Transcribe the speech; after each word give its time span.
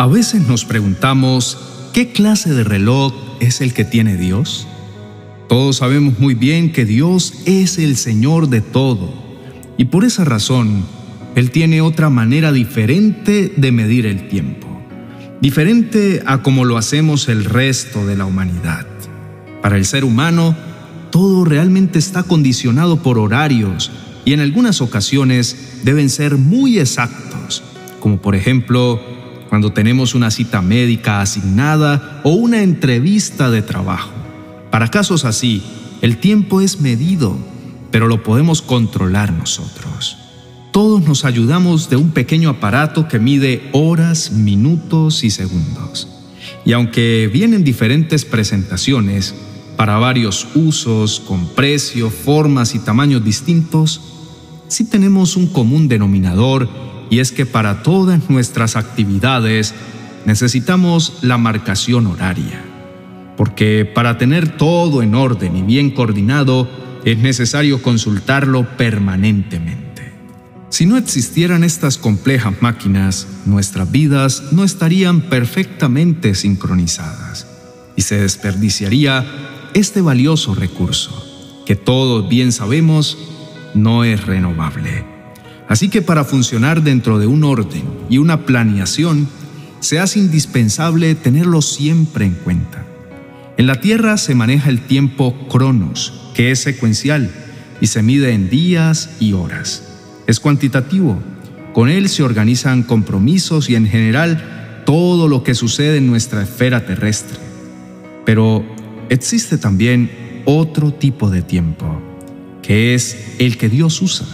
A 0.00 0.06
veces 0.06 0.46
nos 0.46 0.64
preguntamos, 0.64 1.58
¿qué 1.92 2.12
clase 2.12 2.54
de 2.54 2.62
reloj 2.62 3.12
es 3.40 3.60
el 3.60 3.74
que 3.74 3.84
tiene 3.84 4.16
Dios? 4.16 4.68
Todos 5.48 5.78
sabemos 5.78 6.20
muy 6.20 6.34
bien 6.34 6.70
que 6.70 6.84
Dios 6.84 7.34
es 7.46 7.78
el 7.78 7.96
Señor 7.96 8.48
de 8.48 8.60
todo, 8.60 9.12
y 9.76 9.86
por 9.86 10.04
esa 10.04 10.24
razón, 10.24 10.84
Él 11.34 11.50
tiene 11.50 11.80
otra 11.80 12.10
manera 12.10 12.52
diferente 12.52 13.52
de 13.56 13.72
medir 13.72 14.06
el 14.06 14.28
tiempo, 14.28 14.68
diferente 15.40 16.22
a 16.26 16.44
como 16.44 16.64
lo 16.64 16.76
hacemos 16.76 17.28
el 17.28 17.44
resto 17.44 18.06
de 18.06 18.16
la 18.16 18.24
humanidad. 18.24 18.86
Para 19.62 19.78
el 19.78 19.84
ser 19.84 20.04
humano, 20.04 20.56
todo 21.10 21.44
realmente 21.44 21.98
está 21.98 22.22
condicionado 22.22 23.02
por 23.02 23.18
horarios 23.18 23.90
y 24.24 24.32
en 24.32 24.38
algunas 24.38 24.80
ocasiones 24.80 25.80
deben 25.82 26.08
ser 26.08 26.36
muy 26.36 26.78
exactos, 26.78 27.64
como 27.98 28.22
por 28.22 28.36
ejemplo 28.36 29.17
cuando 29.48 29.72
tenemos 29.72 30.14
una 30.14 30.30
cita 30.30 30.62
médica 30.62 31.20
asignada 31.20 32.20
o 32.24 32.30
una 32.30 32.62
entrevista 32.62 33.50
de 33.50 33.62
trabajo. 33.62 34.10
Para 34.70 34.88
casos 34.88 35.24
así, 35.24 35.62
el 36.02 36.18
tiempo 36.18 36.60
es 36.60 36.80
medido, 36.80 37.36
pero 37.90 38.08
lo 38.08 38.22
podemos 38.22 38.62
controlar 38.62 39.32
nosotros. 39.32 40.16
Todos 40.72 41.02
nos 41.02 41.24
ayudamos 41.24 41.88
de 41.88 41.96
un 41.96 42.10
pequeño 42.10 42.50
aparato 42.50 43.08
que 43.08 43.18
mide 43.18 43.68
horas, 43.72 44.30
minutos 44.30 45.24
y 45.24 45.30
segundos. 45.30 46.08
Y 46.64 46.72
aunque 46.72 47.30
vienen 47.32 47.64
diferentes 47.64 48.24
presentaciones, 48.24 49.34
para 49.78 49.96
varios 49.98 50.48
usos, 50.56 51.20
con 51.20 51.46
precio, 51.50 52.10
formas 52.10 52.74
y 52.74 52.80
tamaños 52.80 53.24
distintos, 53.24 54.00
sí 54.66 54.84
tenemos 54.84 55.36
un 55.36 55.46
común 55.46 55.86
denominador 55.86 56.68
y 57.10 57.20
es 57.20 57.32
que 57.32 57.46
para 57.46 57.82
todas 57.82 58.28
nuestras 58.30 58.76
actividades 58.76 59.74
necesitamos 60.24 61.18
la 61.22 61.38
marcación 61.38 62.06
horaria, 62.06 62.62
porque 63.36 63.84
para 63.84 64.18
tener 64.18 64.56
todo 64.56 65.02
en 65.02 65.14
orden 65.14 65.56
y 65.56 65.62
bien 65.62 65.90
coordinado 65.90 66.68
es 67.04 67.18
necesario 67.18 67.82
consultarlo 67.82 68.66
permanentemente. 68.76 69.88
Si 70.70 70.84
no 70.84 70.96
existieran 70.98 71.64
estas 71.64 71.96
complejas 71.96 72.60
máquinas, 72.60 73.26
nuestras 73.46 73.90
vidas 73.90 74.44
no 74.52 74.64
estarían 74.64 75.22
perfectamente 75.22 76.34
sincronizadas 76.34 77.46
y 77.96 78.02
se 78.02 78.20
desperdiciaría 78.20 79.24
este 79.72 80.02
valioso 80.02 80.54
recurso, 80.54 81.64
que 81.64 81.74
todos 81.74 82.28
bien 82.28 82.52
sabemos 82.52 83.16
no 83.74 84.04
es 84.04 84.26
renovable. 84.26 85.17
Así 85.68 85.90
que 85.90 86.00
para 86.00 86.24
funcionar 86.24 86.82
dentro 86.82 87.18
de 87.18 87.26
un 87.26 87.44
orden 87.44 87.84
y 88.08 88.18
una 88.18 88.46
planeación, 88.46 89.28
se 89.80 89.98
hace 89.98 90.18
indispensable 90.18 91.14
tenerlo 91.14 91.60
siempre 91.60 92.24
en 92.24 92.32
cuenta. 92.32 92.84
En 93.58 93.66
la 93.66 93.80
Tierra 93.80 94.16
se 94.16 94.34
maneja 94.34 94.70
el 94.70 94.80
tiempo 94.80 95.36
cronos, 95.48 96.32
que 96.34 96.50
es 96.50 96.60
secuencial 96.60 97.30
y 97.80 97.88
se 97.88 98.02
mide 98.02 98.32
en 98.32 98.48
días 98.48 99.10
y 99.20 99.34
horas. 99.34 99.84
Es 100.26 100.40
cuantitativo. 100.40 101.18
Con 101.74 101.90
él 101.90 102.08
se 102.08 102.22
organizan 102.22 102.82
compromisos 102.82 103.68
y 103.68 103.76
en 103.76 103.86
general 103.86 104.82
todo 104.86 105.28
lo 105.28 105.42
que 105.42 105.54
sucede 105.54 105.98
en 105.98 106.06
nuestra 106.06 106.42
esfera 106.42 106.86
terrestre. 106.86 107.38
Pero 108.24 108.64
existe 109.10 109.58
también 109.58 110.42
otro 110.46 110.92
tipo 110.92 111.28
de 111.30 111.42
tiempo, 111.42 112.00
que 112.62 112.94
es 112.94 113.34
el 113.38 113.58
que 113.58 113.68
Dios 113.68 114.00
usa 114.00 114.26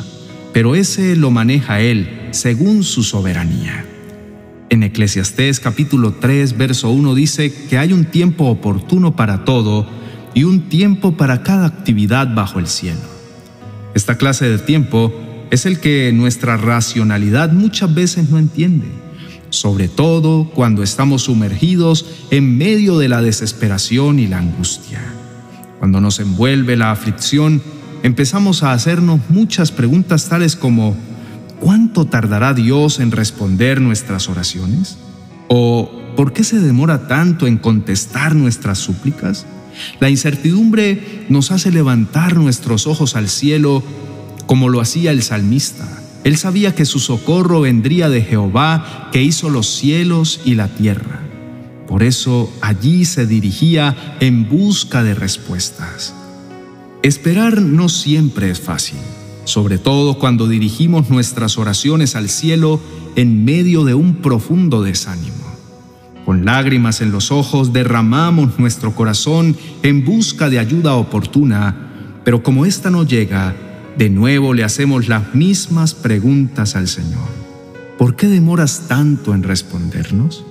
pero 0.55 0.77
ese 0.77 1.16
lo 1.16 1.33
maneja 1.33 1.80
Él 1.80 2.28
según 2.30 2.84
su 2.84 3.02
soberanía. 3.02 3.84
En 4.70 4.84
Eclesiastés 4.84 5.58
capítulo 5.58 6.14
3, 6.14 6.56
verso 6.56 6.91
1 6.91 7.14
dice 7.16 7.52
que 7.69 7.77
hay 7.77 7.92
un 7.92 8.05
tiempo 8.05 8.44
oportuno 8.44 9.16
para 9.16 9.45
todo 9.45 9.84
y 10.33 10.45
un 10.45 10.68
tiempo 10.68 11.17
para 11.17 11.42
cada 11.42 11.67
actividad 11.67 12.33
bajo 12.33 12.61
el 12.61 12.68
cielo. 12.68 13.01
Esta 13.95 14.17
clase 14.17 14.48
de 14.48 14.58
tiempo 14.58 15.12
es 15.51 15.67
el 15.67 15.80
que 15.80 16.12
nuestra 16.14 16.56
racionalidad 16.56 17.52
muchas 17.52 17.92
veces 17.92 18.30
no 18.30 18.39
entiende, 18.39 18.86
sobre 19.50 19.89
todo 19.89 20.50
cuando 20.50 20.84
estamos 20.84 21.23
sumergidos 21.23 22.06
en 22.30 22.56
medio 22.56 22.98
de 22.98 23.08
la 23.08 23.23
desesperación 23.23 24.20
y 24.20 24.29
la 24.29 24.39
angustia. 24.39 25.02
Cuando 25.80 26.00
nos 26.00 26.20
envuelve 26.20 26.77
la 26.77 26.92
aflicción, 26.92 27.61
empezamos 28.05 28.63
a 28.63 28.73
hacernos 28.73 29.19
muchas 29.31 29.73
preguntas 29.73 30.29
tales 30.29 30.57
como 30.57 30.95
¿cuánto 31.59 32.05
tardará 32.05 32.53
Dios 32.53 33.01
en 33.01 33.11
responder 33.11 33.81
nuestras 33.81 34.29
oraciones? 34.29 34.98
¿O 35.48 35.91
por 36.15 36.35
qué 36.35 36.45
se 36.45 36.61
demora 36.61 37.09
tanto 37.09 37.47
en 37.47 37.57
contestar 37.57 38.35
nuestras 38.37 38.79
súplicas? 38.79 39.47
La 40.01 40.11
incertidumbre 40.11 41.25
nos 41.31 41.51
hace 41.51 41.73
levantar 41.73 42.37
nuestros 42.37 42.87
ojos 42.87 43.17
al 43.17 43.31
cielo 43.31 43.83
como 44.47 44.69
lo 44.69 44.83
hacía 44.83 45.11
el 45.11 45.23
salmista. 45.23 45.89
Él 46.25 46.36
sabía 46.36 46.75
que 46.75 46.85
su 46.85 46.98
socorro 46.98 47.63
vendría 47.63 48.11
de 48.11 48.21
Jehová 48.21 49.09
que 49.13 49.23
hizo 49.23 49.48
los 49.48 49.67
cielos 49.67 50.42
y 50.45 50.57
la 50.57 50.69
tierra. 50.69 51.21
Por 51.89 52.03
eso 52.03 52.53
allí 52.61 53.07
se 53.07 53.27
dirigía 53.27 54.17
en 54.21 54.47
busca 54.47 55.03
de 55.03 55.15
respuestas. 55.15 56.15
Esperar 57.05 57.61
no 57.61 57.91
siempre 57.91 58.51
es 58.51 58.63
fácil, 58.63 58.97
sobre 59.45 59.77
todo 59.77 60.19
cuando 60.19 60.48
dirigimos 60.48 61.11
nuestras 61.11 61.59
oraciones 61.59 62.17
al 62.17 62.31
cielo 62.31 62.81
en 63.15 63.45
medio 63.45 63.85
de 63.85 63.92
un 63.92 64.23
profundo 64.23 64.83
desánimo. 64.83 65.45
Con 66.25 66.47
lágrimas 66.47 67.03
en 67.03 67.13
los 67.13 67.31
ojos 67.31 67.75
derramamos 67.75 68.59
nuestro 68.59 68.95
corazón 68.95 69.55
en 69.83 70.03
busca 70.07 70.48
de 70.48 70.59
ayuda 70.59 70.95
oportuna, 70.95 71.77
pero 72.25 72.42
como 72.42 72.65
ésta 72.65 72.89
no 72.89 73.05
llega, 73.05 73.55
de 73.98 74.09
nuevo 74.09 74.55
le 74.55 74.65
hacemos 74.65 75.07
las 75.07 75.35
mismas 75.35 75.92
preguntas 75.92 76.75
al 76.75 76.89
Señor. 76.89 77.29
¿Por 77.98 78.17
qué 78.17 78.29
demoras 78.29 78.89
tanto 78.89 79.35
en 79.35 79.42
respondernos? 79.42 80.42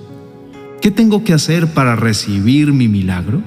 ¿Qué 0.80 0.92
tengo 0.92 1.24
que 1.24 1.32
hacer 1.32 1.74
para 1.74 1.96
recibir 1.96 2.72
mi 2.72 2.86
milagro? 2.86 3.42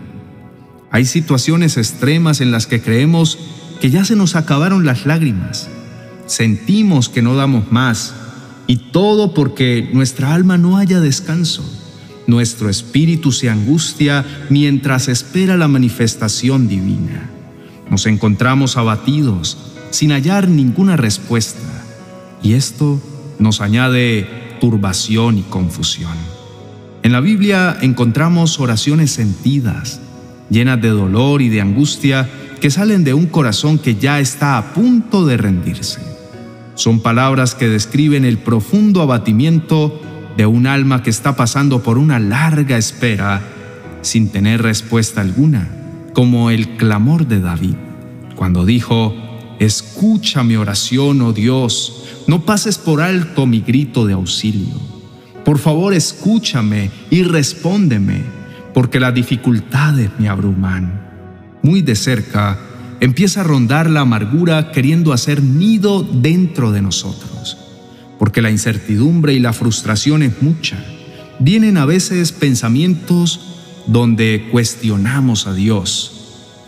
Hay 0.98 1.06
situaciones 1.06 1.78
extremas 1.78 2.42
en 2.42 2.50
las 2.50 2.66
que 2.66 2.82
creemos 2.82 3.38
que 3.80 3.92
ya 3.92 4.04
se 4.04 4.16
nos 4.16 4.36
acabaron 4.36 4.84
las 4.84 5.06
lágrimas. 5.06 5.70
Sentimos 6.26 7.08
que 7.08 7.22
no 7.22 7.36
damos 7.36 7.72
más 7.72 8.16
y 8.66 8.78
todo 8.78 9.36
porque 9.36 9.92
nuestra 9.94 10.34
alma 10.34 10.58
no 10.58 10.76
haya 10.76 11.00
descanso. 11.00 11.64
Nuestro 12.26 12.68
espíritu 12.68 13.32
se 13.32 13.48
angustia 13.48 14.26
mientras 14.50 15.08
espera 15.08 15.56
la 15.56 15.68
manifestación 15.68 16.68
divina. 16.68 17.30
Nos 17.92 18.08
encontramos 18.08 18.76
abatidos, 18.76 19.56
sin 19.92 20.10
hallar 20.10 20.48
ninguna 20.48 20.98
respuesta, 20.98 21.86
y 22.42 22.54
esto 22.54 23.00
nos 23.38 23.62
añade 23.62 24.58
turbación 24.60 25.38
y 25.38 25.44
confusión. 25.44 26.18
En 27.04 27.12
la 27.12 27.20
Biblia 27.20 27.78
encontramos 27.82 28.60
oraciones 28.60 29.12
sentidas, 29.12 30.02
llenas 30.50 30.82
de 30.82 30.90
dolor 30.90 31.42
y 31.42 31.50
de 31.50 31.62
angustia 31.62 32.30
que 32.60 32.72
salen 32.72 33.04
de 33.04 33.14
un 33.14 33.28
corazón 33.28 33.78
que 33.78 33.96
ya 33.96 34.20
está 34.20 34.58
a 34.58 34.74
punto 34.74 35.26
de 35.26 35.38
rendirse. 35.38 36.00
Son 36.76 37.00
palabras 37.00 37.56
que 37.56 37.68
describen 37.68 38.26
el 38.26 38.38
profundo 38.38 39.02
abatimiento 39.02 40.02
de 40.36 40.46
un 40.46 40.68
alma 40.68 41.04
que 41.04 41.10
está 41.10 41.36
pasando 41.36 41.82
por 41.82 41.98
una 41.98 42.20
larga 42.20 42.78
espera 42.78 43.42
sin 44.02 44.30
tener 44.30 44.62
respuesta 44.62 45.22
alguna, 45.22 45.70
como 46.14 46.50
el 46.52 46.78
clamor 46.78 47.28
de 47.28 47.42
David, 47.42 47.76
cuando 48.36 48.66
dijo, 48.66 49.16
Escucha 49.60 50.44
mi 50.44 50.56
oración, 50.56 51.22
oh 51.22 51.34
Dios, 51.34 52.04
no 52.28 52.46
pases 52.46 52.78
por 52.78 53.02
alto 53.02 53.48
mi 53.48 53.62
grito 53.62 54.06
de 54.06 54.14
auxilio. 54.14 54.76
Por 55.44 55.58
favor, 55.58 55.96
escúchame 55.96 56.92
y 57.10 57.24
respóndeme 57.24 58.37
porque 58.78 59.00
las 59.00 59.12
dificultades 59.12 60.12
me 60.20 60.30
abruman. 60.30 61.02
Muy 61.64 61.82
de 61.82 61.96
cerca 61.96 62.60
empieza 63.00 63.42
a 63.42 63.44
rondar 63.44 63.90
la 63.90 64.02
amargura 64.02 64.72
queriendo 64.72 65.14
hacer 65.14 65.42
nido 65.42 66.04
dentro 66.04 66.72
de 66.72 66.84
nosotros, 66.84 67.58
porque 68.20 68.44
la 68.44 68.52
incertidumbre 68.52 69.34
y 69.34 69.40
la 69.40 69.52
frustración 69.52 70.22
es 70.22 70.44
mucha. 70.44 70.78
Vienen 71.40 71.76
a 71.78 71.88
veces 71.88 72.32
pensamientos 72.32 73.40
donde 73.88 74.48
cuestionamos 74.52 75.48
a 75.48 75.56
Dios. 75.56 76.12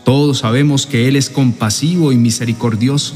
Todos 0.04 0.40
sabemos 0.40 0.88
que 0.88 1.08
Él 1.08 1.16
es 1.16 1.30
compasivo 1.30 2.12
y 2.12 2.18
misericordioso. 2.18 3.14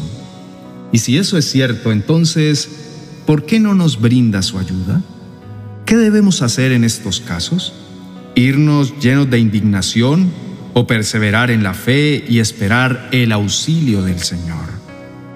Y 0.92 1.00
si 1.00 1.18
eso 1.18 1.40
es 1.40 1.50
cierto, 1.50 1.92
entonces, 1.92 2.70
¿por 3.26 3.48
qué 3.48 3.60
no 3.60 3.74
nos 3.74 4.00
brinda 4.00 4.44
su 4.44 4.60
ayuda? 4.60 5.02
¿Qué 5.88 5.98
debemos 5.98 6.44
hacer 6.44 6.72
en 6.72 6.84
estos 6.84 7.22
casos? 7.22 7.74
Irnos 8.36 9.00
llenos 9.00 9.30
de 9.30 9.40
indignación 9.40 10.32
o 10.74 10.88
perseverar 10.88 11.52
en 11.52 11.64
la 11.64 11.74
fe 11.74 12.24
y 12.28 12.40
esperar 12.40 13.10
el 13.12 13.32
auxilio 13.32 14.02
del 14.02 14.20
Señor. 14.20 14.66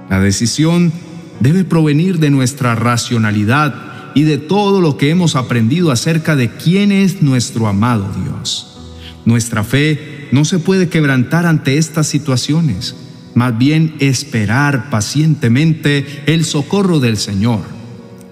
La 0.09 0.19
decisión 0.19 0.91
debe 1.39 1.63
provenir 1.63 2.19
de 2.19 2.29
nuestra 2.29 2.75
racionalidad 2.75 4.11
y 4.15 4.23
de 4.23 4.37
todo 4.37 4.81
lo 4.81 4.97
que 4.97 5.09
hemos 5.11 5.35
aprendido 5.35 5.91
acerca 5.91 6.35
de 6.35 6.49
quién 6.49 6.91
es 6.91 7.21
nuestro 7.21 7.67
amado 7.67 8.09
Dios. 8.23 8.77
Nuestra 9.25 9.63
fe 9.63 10.27
no 10.31 10.45
se 10.45 10.59
puede 10.59 10.89
quebrantar 10.89 11.45
ante 11.45 11.77
estas 11.77 12.07
situaciones, 12.07 12.95
más 13.35 13.57
bien 13.57 13.95
esperar 13.99 14.89
pacientemente 14.89 16.23
el 16.25 16.45
socorro 16.45 16.99
del 16.99 17.17
Señor. 17.17 17.61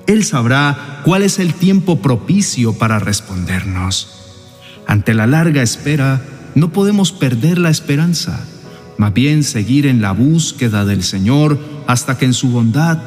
Él 0.07 0.23
sabrá 0.23 1.01
cuál 1.03 1.21
es 1.21 1.37
el 1.37 1.53
tiempo 1.53 2.01
propicio 2.01 2.73
para 2.73 2.97
respondernos. 2.97 4.24
Ante 4.87 5.13
la 5.13 5.27
larga 5.27 5.61
espera, 5.61 6.21
no 6.55 6.71
podemos 6.71 7.11
perder 7.11 7.57
la 7.57 7.69
esperanza, 7.69 8.45
más 8.97 9.13
bien 9.13 9.43
seguir 9.43 9.85
en 9.87 10.01
la 10.01 10.11
búsqueda 10.11 10.85
del 10.85 11.03
Señor 11.03 11.59
hasta 11.87 12.17
que 12.17 12.25
en 12.25 12.33
su 12.33 12.49
bondad 12.49 12.99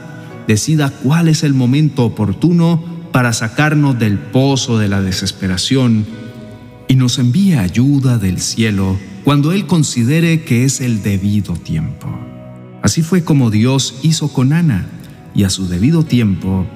decida 0.47 0.91
cuál 0.91 1.29
es 1.29 1.43
el 1.45 1.55
momento 1.55 2.05
oportuno 2.05 2.83
para 3.13 3.33
sacarnos 3.33 3.99
del 3.99 4.19
pozo 4.19 4.79
de 4.79 4.89
la 4.89 5.01
desesperación 5.01 6.07
y 6.89 6.95
nos 6.97 7.19
envíe 7.19 7.55
ayuda 7.55 8.19
del 8.19 8.41
cielo 8.41 8.99
cuando 9.25 9.53
Él 9.53 9.67
considere 9.67 10.43
que 10.45 10.65
es 10.65 10.81
el 10.81 11.03
debido 11.03 11.55
tiempo. 11.55 12.09
Así 12.83 13.03
fue 13.03 13.25
como 13.25 13.51
Dios 13.51 14.01
hizo 14.03 14.33
con 14.33 14.53
Ana 14.53 14.87
y 15.35 15.45
a 15.45 15.51
su 15.51 15.69
debido 15.69 16.05
tiempo 16.05 16.67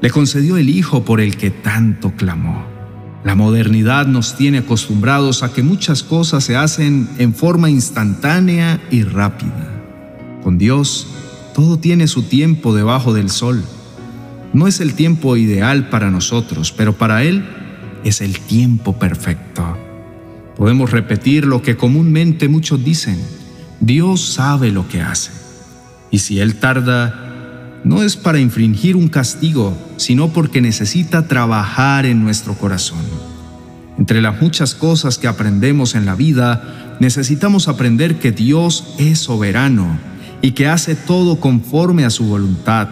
le 0.00 0.10
concedió 0.10 0.56
el 0.56 0.70
hijo 0.70 1.04
por 1.04 1.20
el 1.20 1.36
que 1.36 1.50
tanto 1.50 2.12
clamó. 2.12 2.69
La 3.22 3.34
modernidad 3.34 4.06
nos 4.06 4.36
tiene 4.36 4.58
acostumbrados 4.58 5.42
a 5.42 5.52
que 5.52 5.62
muchas 5.62 6.02
cosas 6.02 6.42
se 6.44 6.56
hacen 6.56 7.08
en 7.18 7.34
forma 7.34 7.68
instantánea 7.68 8.80
y 8.90 9.02
rápida. 9.02 9.82
Con 10.42 10.56
Dios, 10.56 11.06
todo 11.54 11.78
tiene 11.78 12.08
su 12.08 12.22
tiempo 12.22 12.74
debajo 12.74 13.12
del 13.12 13.28
sol. 13.28 13.62
No 14.54 14.66
es 14.66 14.80
el 14.80 14.94
tiempo 14.94 15.36
ideal 15.36 15.90
para 15.90 16.10
nosotros, 16.10 16.72
pero 16.72 16.94
para 16.94 17.22
Él 17.22 17.44
es 18.04 18.22
el 18.22 18.38
tiempo 18.40 18.98
perfecto. 18.98 19.76
Podemos 20.56 20.90
repetir 20.90 21.46
lo 21.46 21.60
que 21.60 21.76
comúnmente 21.76 22.48
muchos 22.48 22.82
dicen. 22.82 23.18
Dios 23.80 24.24
sabe 24.32 24.70
lo 24.72 24.88
que 24.88 25.02
hace. 25.02 25.30
Y 26.10 26.20
si 26.20 26.40
Él 26.40 26.56
tarda, 26.56 27.29
no 27.84 28.02
es 28.02 28.16
para 28.16 28.38
infringir 28.38 28.96
un 28.96 29.08
castigo, 29.08 29.76
sino 29.96 30.32
porque 30.32 30.60
necesita 30.60 31.26
trabajar 31.26 32.06
en 32.06 32.22
nuestro 32.22 32.54
corazón. 32.54 33.00
Entre 33.98 34.22
las 34.22 34.40
muchas 34.40 34.74
cosas 34.74 35.18
que 35.18 35.28
aprendemos 35.28 35.94
en 35.94 36.06
la 36.06 36.14
vida, 36.14 36.96
necesitamos 37.00 37.68
aprender 37.68 38.18
que 38.18 38.32
Dios 38.32 38.94
es 38.98 39.18
soberano 39.18 39.98
y 40.42 40.52
que 40.52 40.68
hace 40.68 40.94
todo 40.94 41.40
conforme 41.40 42.04
a 42.04 42.10
su 42.10 42.24
voluntad, 42.24 42.88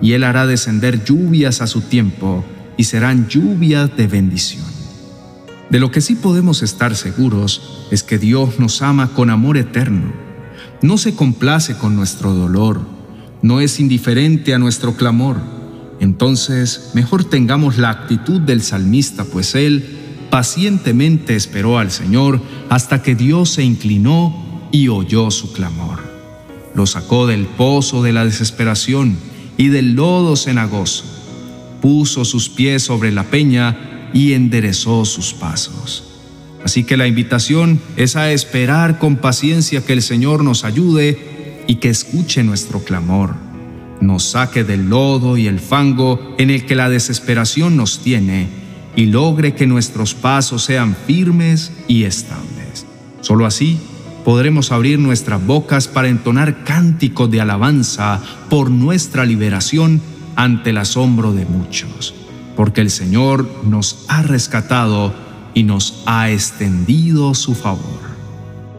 y 0.00 0.12
Él 0.12 0.24
hará 0.24 0.46
descender 0.46 1.04
lluvias 1.04 1.60
a 1.60 1.66
su 1.66 1.80
tiempo, 1.80 2.44
y 2.76 2.84
serán 2.84 3.28
lluvias 3.28 3.96
de 3.96 4.06
bendición. 4.06 4.64
De 5.70 5.80
lo 5.80 5.90
que 5.90 6.00
sí 6.00 6.14
podemos 6.14 6.62
estar 6.62 6.94
seguros 6.94 7.88
es 7.90 8.02
que 8.02 8.18
Dios 8.18 8.60
nos 8.60 8.82
ama 8.82 9.08
con 9.08 9.30
amor 9.30 9.56
eterno. 9.56 10.12
No 10.80 10.96
se 10.96 11.16
complace 11.16 11.76
con 11.76 11.96
nuestro 11.96 12.34
dolor, 12.34 12.95
no 13.46 13.60
es 13.60 13.78
indiferente 13.78 14.54
a 14.54 14.58
nuestro 14.58 14.96
clamor. 14.96 15.36
Entonces, 16.00 16.90
mejor 16.94 17.24
tengamos 17.24 17.78
la 17.78 17.90
actitud 17.90 18.40
del 18.40 18.62
salmista, 18.62 19.24
pues 19.24 19.54
él 19.54 19.84
pacientemente 20.30 21.36
esperó 21.36 21.78
al 21.78 21.90
Señor 21.90 22.40
hasta 22.68 23.02
que 23.02 23.14
Dios 23.14 23.50
se 23.50 23.62
inclinó 23.62 24.68
y 24.72 24.88
oyó 24.88 25.30
su 25.30 25.52
clamor. 25.52 26.00
Lo 26.74 26.86
sacó 26.86 27.26
del 27.26 27.46
pozo 27.46 28.02
de 28.02 28.12
la 28.12 28.24
desesperación 28.24 29.16
y 29.56 29.68
del 29.68 29.94
lodo 29.94 30.36
cenagoso. 30.36 31.04
Puso 31.80 32.24
sus 32.24 32.48
pies 32.48 32.82
sobre 32.82 33.12
la 33.12 33.24
peña 33.24 34.10
y 34.12 34.32
enderezó 34.32 35.04
sus 35.04 35.32
pasos. 35.32 36.02
Así 36.64 36.82
que 36.82 36.96
la 36.96 37.06
invitación 37.06 37.80
es 37.96 38.16
a 38.16 38.32
esperar 38.32 38.98
con 38.98 39.16
paciencia 39.16 39.86
que 39.86 39.92
el 39.92 40.02
Señor 40.02 40.42
nos 40.42 40.64
ayude 40.64 41.35
y 41.66 41.76
que 41.76 41.88
escuche 41.88 42.42
nuestro 42.42 42.80
clamor, 42.80 43.34
nos 44.00 44.24
saque 44.24 44.64
del 44.64 44.88
lodo 44.88 45.36
y 45.36 45.46
el 45.46 45.60
fango 45.60 46.34
en 46.38 46.50
el 46.50 46.66
que 46.66 46.74
la 46.74 46.88
desesperación 46.88 47.76
nos 47.76 48.00
tiene 48.00 48.48
y 48.94 49.06
logre 49.06 49.54
que 49.54 49.66
nuestros 49.66 50.14
pasos 50.14 50.64
sean 50.64 50.96
firmes 51.06 51.72
y 51.88 52.04
estables. 52.04 52.86
Solo 53.20 53.46
así 53.46 53.78
podremos 54.24 54.72
abrir 54.72 54.98
nuestras 54.98 55.44
bocas 55.46 55.88
para 55.88 56.08
entonar 56.08 56.64
cánticos 56.64 57.30
de 57.30 57.40
alabanza 57.40 58.20
por 58.50 58.70
nuestra 58.70 59.24
liberación 59.24 60.00
ante 60.34 60.70
el 60.70 60.78
asombro 60.78 61.32
de 61.32 61.46
muchos, 61.46 62.14
porque 62.56 62.80
el 62.80 62.90
Señor 62.90 63.48
nos 63.64 64.04
ha 64.08 64.22
rescatado 64.22 65.14
y 65.54 65.62
nos 65.62 66.02
ha 66.06 66.30
extendido 66.30 67.34
su 67.34 67.54
favor. 67.54 68.05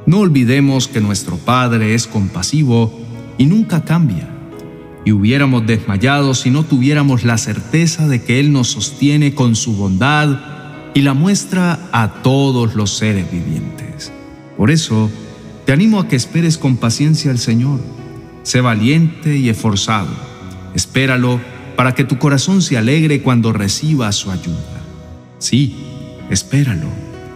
No 0.07 0.19
olvidemos 0.19 0.88
que 0.88 1.01
nuestro 1.01 1.36
Padre 1.36 1.94
es 1.94 2.07
compasivo 2.07 2.98
y 3.38 3.45
nunca 3.45 3.83
cambia. 3.83 4.30
Y 5.04 5.12
hubiéramos 5.12 5.68
desmayado 5.68 6.33
si 6.33 6.50
no 6.50 6.63
tuviéramos 6.63 7.25
la 7.25 7.38
certeza 7.38 8.07
de 8.07 8.24
que 8.24 8.39
Él 8.39 8.54
nos 8.54 8.69
sostiene 8.69 9.36
con 9.36 9.57
su 9.57 9.75
bondad 9.75 10.39
y 10.94 11.01
la 11.01 11.13
muestra 11.13 11.89
a 11.92 12.21
todos 12.24 12.74
los 12.74 12.92
seres 12.92 13.30
vivientes. 13.30 14.13
Por 14.56 14.71
eso, 14.71 15.12
te 15.65 15.74
animo 15.74 16.00
a 16.00 16.07
que 16.07 16.15
esperes 16.15 16.57
con 16.57 16.77
paciencia 16.77 17.30
al 17.30 17.38
Señor. 17.38 17.81
Sé 18.44 18.62
valiente 18.62 19.38
y 19.38 19.50
esforzado. 19.50 20.07
Espéralo 20.74 21.42
para 21.75 21.95
que 21.95 22.06
tu 22.06 22.18
corazón 22.18 22.62
se 22.62 22.77
alegre 22.77 23.21
cuando 23.21 23.51
reciba 23.51 24.09
su 24.13 24.31
ayuda. 24.31 24.81
Sí, 25.38 25.75
espéralo, 26.30 26.88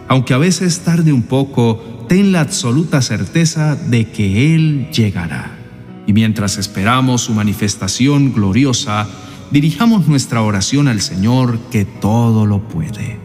aunque 0.07 0.33
a 0.33 0.37
veces 0.37 0.79
tarde 0.79 1.11
un 1.11 1.23
poco 1.23 1.90
ten 2.11 2.33
la 2.33 2.41
absoluta 2.41 3.01
certeza 3.01 3.77
de 3.77 4.11
que 4.11 4.53
Él 4.53 4.89
llegará. 4.91 5.57
Y 6.05 6.11
mientras 6.11 6.57
esperamos 6.57 7.21
su 7.21 7.33
manifestación 7.33 8.33
gloriosa, 8.33 9.07
dirijamos 9.49 10.09
nuestra 10.09 10.41
oración 10.41 10.89
al 10.89 10.99
Señor 10.99 11.57
que 11.71 11.85
todo 11.85 12.45
lo 12.45 12.67
puede. 12.67 13.17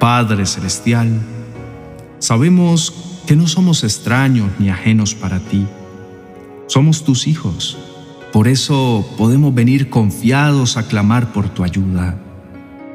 Padre 0.00 0.46
Celestial, 0.46 1.20
sabemos 2.18 2.92
que 3.24 3.36
no 3.36 3.46
somos 3.46 3.84
extraños 3.84 4.50
ni 4.58 4.68
ajenos 4.68 5.14
para 5.14 5.38
ti. 5.38 5.64
Somos 6.66 7.04
tus 7.04 7.28
hijos. 7.28 7.78
Por 8.32 8.48
eso 8.48 9.08
podemos 9.16 9.54
venir 9.54 9.90
confiados 9.90 10.76
a 10.76 10.88
clamar 10.88 11.32
por 11.32 11.50
tu 11.50 11.62
ayuda. 11.62 12.20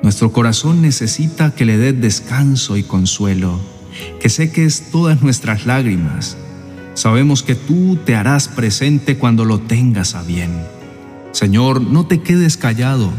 Nuestro 0.04 0.34
corazón 0.34 0.82
necesita 0.82 1.56
que 1.56 1.64
le 1.64 1.78
des 1.78 2.02
descanso 2.02 2.76
y 2.76 2.84
consuelo 2.84 3.77
que 4.20 4.30
seques 4.30 4.92
todas 4.92 5.22
nuestras 5.22 5.66
lágrimas. 5.66 6.38
Sabemos 6.94 7.44
que 7.44 7.56
tú 7.56 7.98
te 8.06 8.16
harás 8.16 8.48
presente 8.48 9.18
cuando 9.18 9.46
lo 9.46 9.60
tengas 9.60 10.16
a 10.16 10.24
bien. 10.24 10.52
Señor, 11.32 11.82
no 11.82 12.08
te 12.08 12.22
quedes 12.22 12.58
callado. 12.58 13.12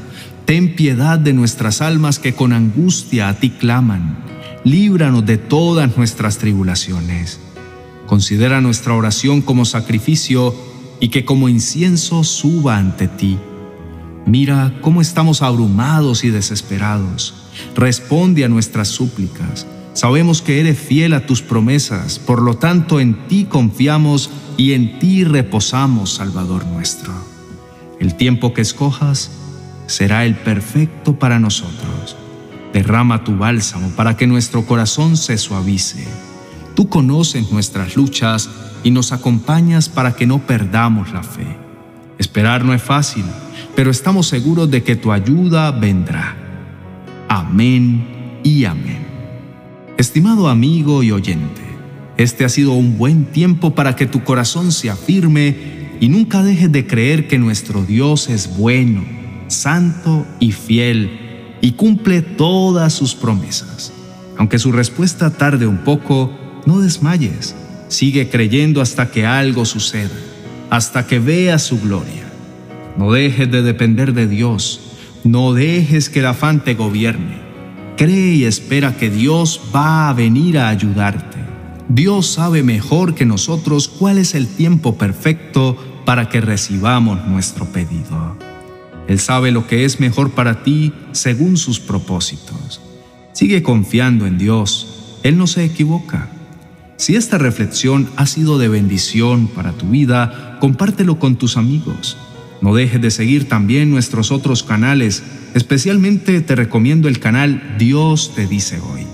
Ten 0.45 0.75
piedad 0.75 1.19
de 1.19 1.33
nuestras 1.33 1.81
almas 1.81 2.19
que 2.19 2.35
con 2.35 2.53
angustia 2.53 3.29
a 3.29 3.35
ti 3.35 3.51
claman. 3.51 4.19
Líbranos 4.65 5.25
de 5.25 5.39
todas 5.39 5.97
nuestras 5.97 6.39
tribulaciones. 6.39 7.39
Considera 8.07 8.61
nuestra 8.61 8.95
oración 8.95 9.43
como 9.43 9.65
sacrificio 9.65 10.55
y 10.99 11.11
que 11.11 11.25
como 11.25 11.49
incienso 11.49 12.25
suba 12.25 12.79
ante 12.79 13.07
ti. 13.07 13.39
Mira 14.27 14.75
cómo 14.81 15.01
estamos 15.01 15.43
abrumados 15.43 16.25
y 16.25 16.31
desesperados. 16.31 17.35
Responde 17.77 18.45
a 18.45 18.49
nuestras 18.49 18.89
súplicas 18.89 19.67
Sabemos 19.99 20.43
que 20.43 20.61
eres 20.61 20.79
fiel 20.79 21.13
a 21.13 21.27
tus 21.27 21.43
promesas, 21.43 22.21
por 22.21 22.41
lo 22.41 22.57
tanto 22.57 23.01
en 23.01 23.27
ti 23.27 23.47
confiamos 23.47 24.31
y 24.57 24.75
en 24.75 25.01
ti 25.01 25.25
reposamos, 25.25 26.15
Salvador 26.15 26.65
nuestro. 26.67 27.13
El 27.99 28.15
tiempo 28.15 28.55
que 28.55 28.61
escojas 28.61 29.33
será 29.89 30.25
el 30.25 30.37
perfecto 30.37 31.19
para 31.19 31.41
nosotros. 31.41 32.17
Derrama 32.73 33.25
tu 33.25 33.37
bálsamo 33.37 33.89
para 33.97 34.17
que 34.17 34.29
nuestro 34.29 34.65
corazón 34.67 35.17
se 35.17 35.37
suavice. 35.37 36.07
Tú 36.77 36.89
conoces 36.89 37.51
nuestras 37.51 37.97
luchas 37.97 38.49
y 38.85 38.93
nos 38.93 39.11
acompañas 39.11 39.89
para 39.89 40.15
que 40.15 40.29
no 40.29 40.47
perdamos 40.47 41.13
la 41.13 41.25
fe. 41.25 41.57
Esperar 42.19 42.65
no 42.65 42.73
es 42.73 42.83
fácil, 42.83 43.25
pero 43.75 43.91
estamos 43.91 44.29
seguros 44.29 44.71
de 44.71 44.85
que 44.85 44.95
tu 44.95 45.11
ayuda 45.11 45.73
vendrá. 45.73 46.37
Amén 47.29 48.41
y 48.45 48.65
amén. 48.65 49.08
Estimado 49.99 50.49
amigo 50.49 51.03
y 51.03 51.11
oyente, 51.11 51.61
este 52.19 52.45
ha 52.45 52.49
sido 52.49 52.71
un 52.75 52.99
buen 52.99 53.25
tiempo 53.25 53.75
para 53.75 53.97
que 53.97 54.07
tu 54.07 54.23
corazón 54.23 54.71
se 54.71 54.91
afirme 54.91 55.57
y 55.99 56.09
nunca 56.09 56.45
dejes 56.45 56.71
de 56.71 56.87
creer 56.87 57.27
que 57.27 57.37
nuestro 57.37 57.85
Dios 57.85 58.29
es 58.29 58.57
bueno, 58.57 59.05
santo 59.49 60.25
y 60.39 60.53
fiel 60.53 61.59
y 61.61 61.73
cumple 61.73 62.23
todas 62.23 62.93
sus 62.93 63.17
promesas. 63.17 63.93
Aunque 64.37 64.61
su 64.61 64.71
respuesta 64.71 65.31
tarde 65.31 65.67
un 65.67 65.79
poco, 65.79 66.31
no 66.65 66.79
desmayes. 66.79 67.57
Sigue 67.89 68.29
creyendo 68.31 68.81
hasta 68.81 69.11
que 69.11 69.27
algo 69.27 69.65
suceda, 69.65 70.15
hasta 70.71 71.09
que 71.09 71.19
veas 71.19 71.65
su 71.65 71.81
gloria. 71.81 72.31
No 72.97 73.11
dejes 73.11 73.51
de 73.51 73.63
depender 73.63 74.13
de 74.13 74.29
Dios. 74.29 74.81
No 75.25 75.55
dejes 75.55 76.09
que 76.09 76.21
el 76.21 76.27
afán 76.27 76.63
te 76.63 76.75
gobierne. 76.75 77.48
Cree 77.99 78.37
y 78.37 78.45
espera 78.45 78.97
que 78.97 79.11
Dios 79.11 79.61
va 79.75 80.09
a 80.09 80.13
venir 80.13 80.57
a 80.57 80.69
ayudarte. 80.69 81.37
Dios 81.89 82.29
sabe 82.29 82.63
mejor 82.63 83.17
que 83.17 83.27
nosotros 83.27 83.89
cuál 83.89 84.19
es 84.19 84.37
el 84.37 84.47
tiempo 84.47 84.97
perfecto 84.97 85.77
para 86.05 86.29
que 86.29 86.41
recibamos 86.41 87.27
nuestro 87.27 87.65
pedido. 87.65 88.37
Él 89.09 89.19
sabe 89.19 89.51
lo 89.51 89.67
que 89.67 89.85
es 89.85 89.99
mejor 89.99 90.31
para 90.31 90.63
ti 90.63 90.93
según 91.11 91.57
sus 91.57 91.81
propósitos. 91.81 92.81
Sigue 93.33 93.65
confiando 93.65 94.27
en 94.29 94.39
Dios. 94.39 95.19
Él 95.25 95.37
no 95.37 95.49
se 95.49 95.65
equivoca. 95.65 96.29
Si 96.99 97.17
esta 97.17 97.37
reflexión 97.37 98.09
ha 98.15 98.27
sido 98.27 98.59
de 98.59 98.69
bendición 98.69 99.49
para 99.49 99.73
tu 99.73 99.89
vida, 99.89 100.59
compártelo 100.61 101.19
con 101.19 101.35
tus 101.35 101.57
amigos. 101.57 102.17
No 102.61 102.75
dejes 102.75 103.01
de 103.01 103.11
seguir 103.11 103.49
también 103.49 103.91
nuestros 103.91 104.31
otros 104.31 104.63
canales, 104.63 105.23
especialmente 105.55 106.41
te 106.41 106.57
recomiendo 106.57 107.09
el 107.09 107.21
canal 107.21 107.77
Dios 107.79 108.33
te 108.35 108.47
dice 108.47 108.81
hoy, 108.81 109.07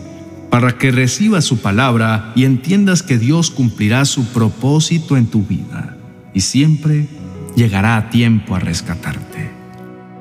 para 0.50 0.78
que 0.78 0.90
recibas 0.90 1.44
su 1.44 1.58
palabra 1.58 2.32
y 2.34 2.44
entiendas 2.44 3.02
que 3.02 3.18
Dios 3.18 3.50
cumplirá 3.50 4.04
su 4.04 4.24
propósito 4.26 5.16
en 5.16 5.26
tu 5.26 5.44
vida 5.44 5.96
y 6.32 6.40
siempre 6.40 7.06
llegará 7.54 7.96
a 7.96 8.10
tiempo 8.10 8.54
a 8.54 8.60
rescatarte. 8.60 9.50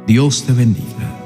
Dios 0.06 0.46
te 0.46 0.54
bendiga. 0.54 1.23